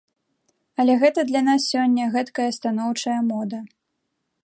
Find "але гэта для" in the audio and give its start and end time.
0.83-1.41